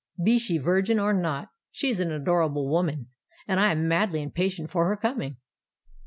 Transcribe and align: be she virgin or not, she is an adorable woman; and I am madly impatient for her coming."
be 0.23 0.39
she 0.39 0.57
virgin 0.57 0.99
or 0.99 1.13
not, 1.13 1.49
she 1.69 1.87
is 1.91 1.99
an 1.99 2.11
adorable 2.11 2.67
woman; 2.67 3.09
and 3.47 3.59
I 3.59 3.71
am 3.71 3.87
madly 3.87 4.23
impatient 4.23 4.71
for 4.71 4.87
her 4.87 4.97
coming." 4.97 5.37